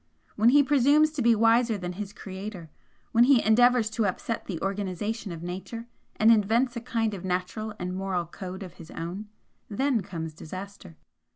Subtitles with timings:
[0.35, 2.71] When he presumes to be wiser than his Creator,
[3.11, 5.85] when he endeavours to upset the organisation of Nature,
[6.15, 9.27] and invents a kind of natural and moral code of his own,
[9.69, 10.97] then comes disaster.